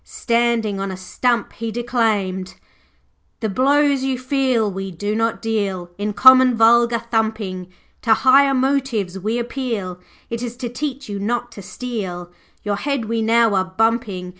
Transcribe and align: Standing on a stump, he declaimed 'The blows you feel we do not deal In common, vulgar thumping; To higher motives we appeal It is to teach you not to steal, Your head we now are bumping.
Standing 0.03 0.79
on 0.79 0.89
a 0.89 0.97
stump, 0.97 1.53
he 1.53 1.71
declaimed 1.71 2.55
'The 3.39 3.49
blows 3.49 4.01
you 4.03 4.17
feel 4.17 4.71
we 4.71 4.89
do 4.89 5.13
not 5.13 5.43
deal 5.43 5.91
In 5.99 6.13
common, 6.13 6.57
vulgar 6.57 6.97
thumping; 6.97 7.71
To 8.01 8.15
higher 8.15 8.55
motives 8.55 9.19
we 9.19 9.37
appeal 9.37 9.99
It 10.31 10.41
is 10.41 10.57
to 10.57 10.69
teach 10.69 11.07
you 11.07 11.19
not 11.19 11.51
to 11.51 11.61
steal, 11.61 12.31
Your 12.63 12.77
head 12.77 13.05
we 13.05 13.21
now 13.21 13.53
are 13.53 13.63
bumping. 13.65 14.29